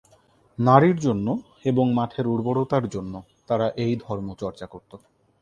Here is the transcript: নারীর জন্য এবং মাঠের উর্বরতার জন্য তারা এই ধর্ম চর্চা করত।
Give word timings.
নারীর 0.59 0.97
জন্য 0.97 1.27
এবং 1.65 1.85
মাঠের 1.93 2.25
উর্বরতার 2.27 2.85
জন্য 2.89 3.13
তারা 3.47 3.67
এই 3.83 3.93
ধর্ম 4.05 4.27
চর্চা 4.33 4.65
করত। 4.65 4.91